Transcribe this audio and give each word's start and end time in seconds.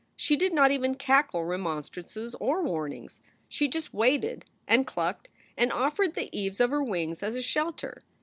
She 0.15 0.35
did 0.35 0.51
not 0.51 0.71
even 0.71 0.95
cackle 0.95 1.41
remon 1.41 1.81
strances 1.81 2.33
or 2.39 2.63
warnings. 2.63 3.21
She 3.47 3.67
just 3.67 3.93
waited 3.93 4.45
and 4.67 4.87
clucked 4.87 5.29
and 5.55 5.71
offered 5.71 6.15
the 6.15 6.35
eaves 6.35 6.59
of 6.59 6.71
her 6.71 6.83
wings 6.83 7.21
as 7.21 7.35
a 7.35 7.41
shelter. 7.43 8.01